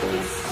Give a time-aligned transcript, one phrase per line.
[0.00, 0.47] Peace.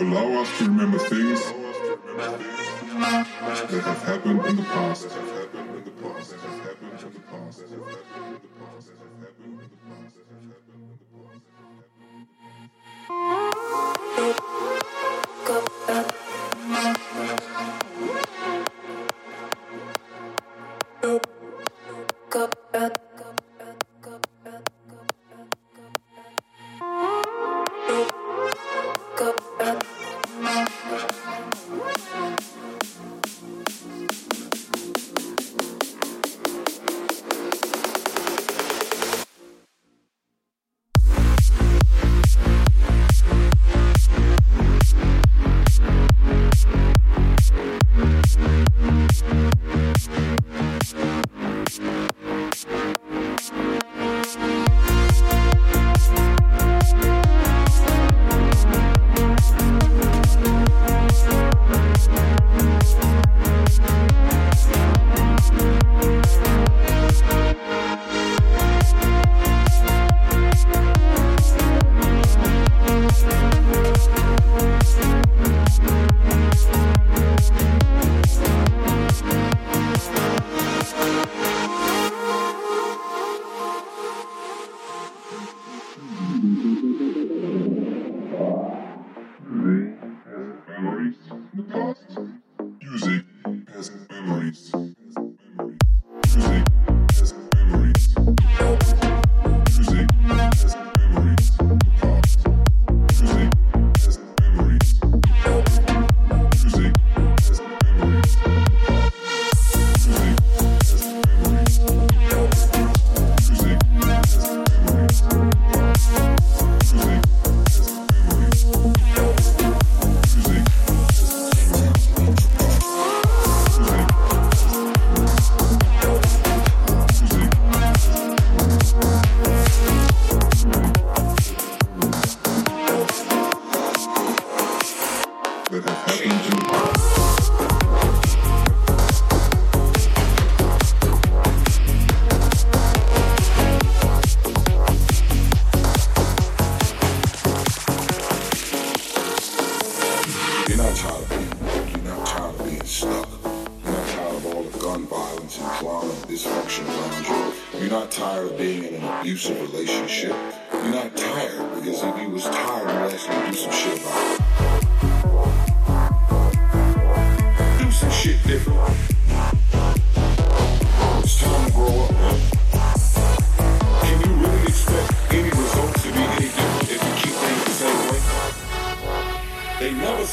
[0.00, 1.40] Allow us to remember things
[2.98, 5.35] that have happened in the past.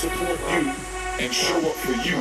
[0.03, 0.73] support you
[1.19, 2.17] and show up for you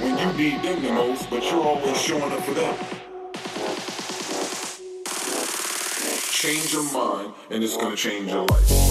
[0.00, 2.74] when you need them the most, but you're always showing up for them.
[6.30, 8.83] Change your mind and it's gonna change your life.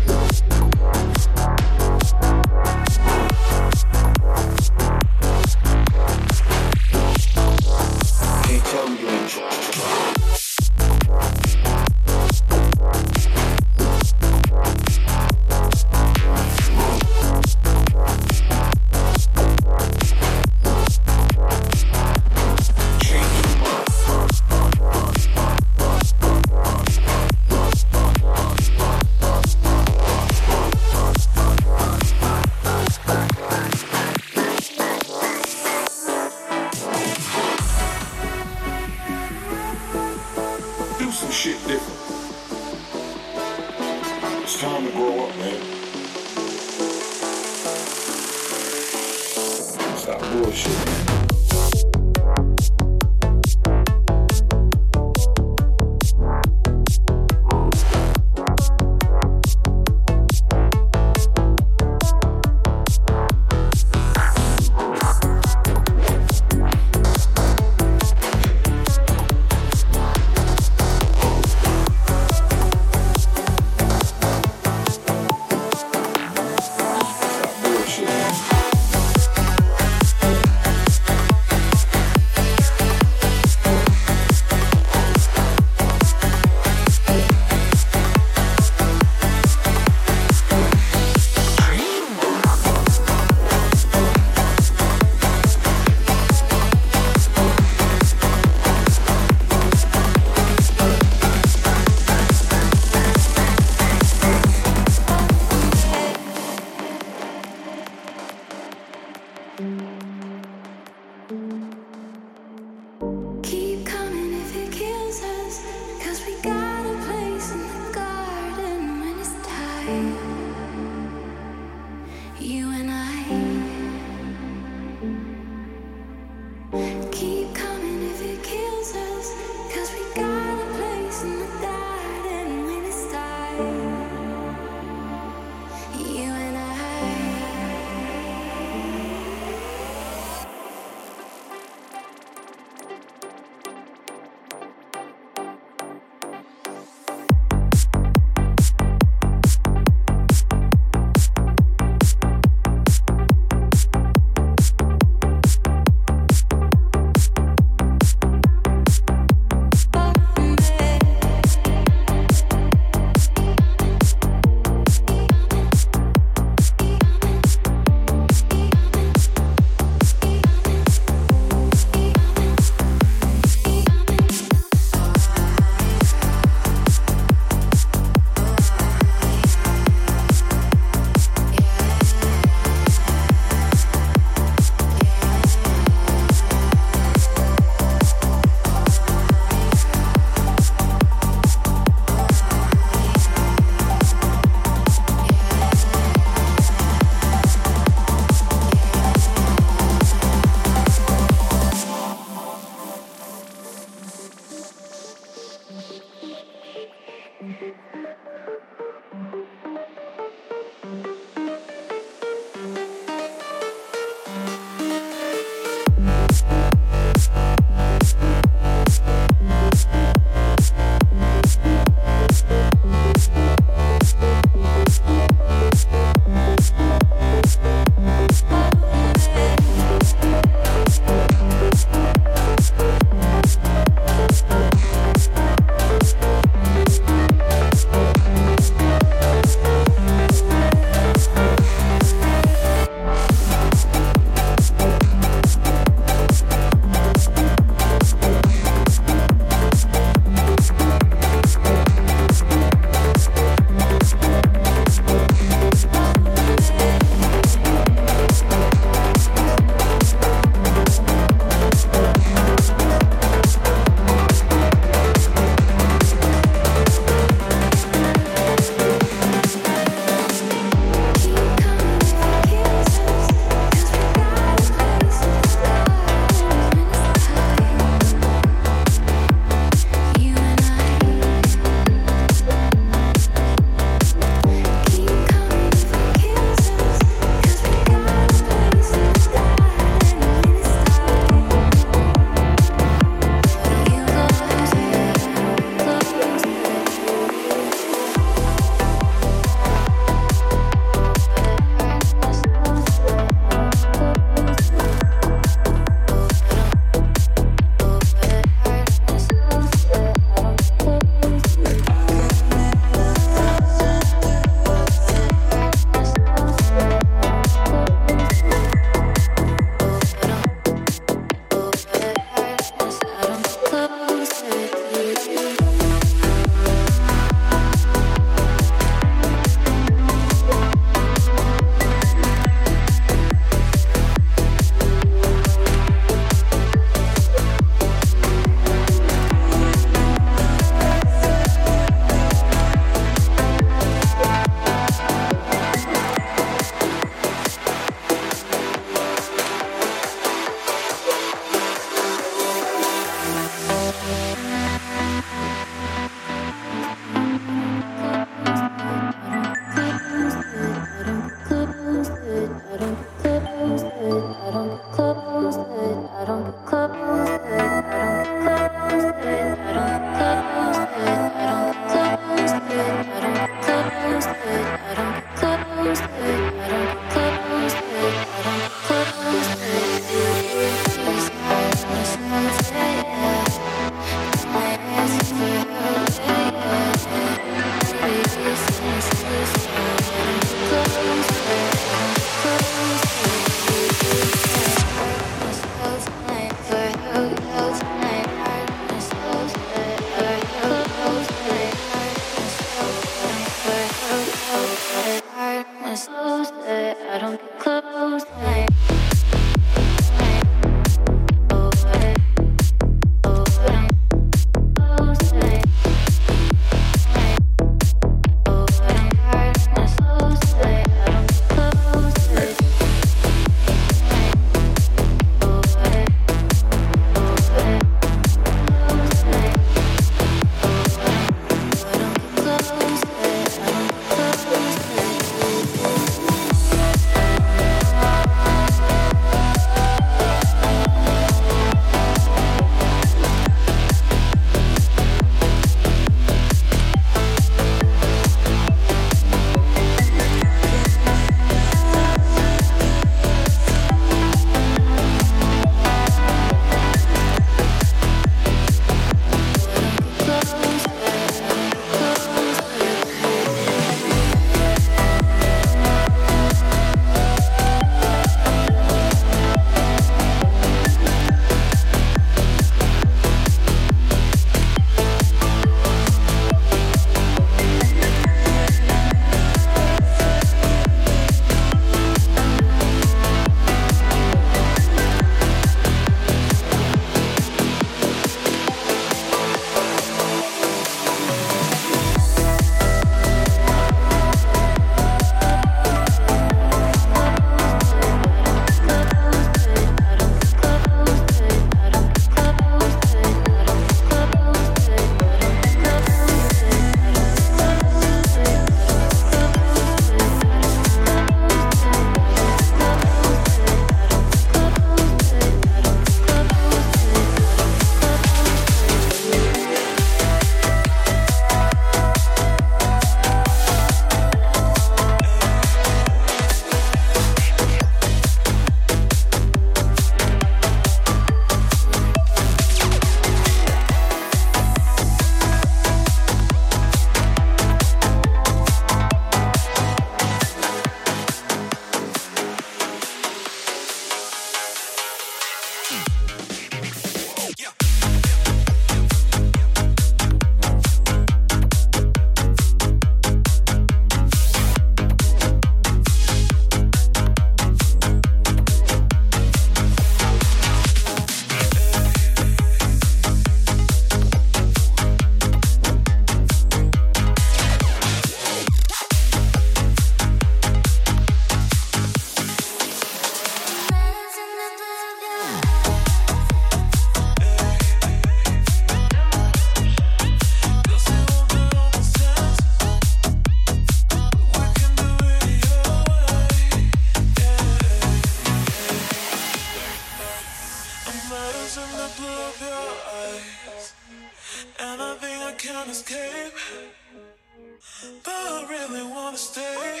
[598.24, 600.00] But I really wanna stay.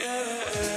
[0.00, 0.67] Yeah.